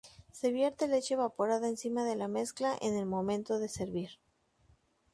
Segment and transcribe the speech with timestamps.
[0.31, 4.09] Se vierte leche evaporada encima de la mezcla en el momento de servir.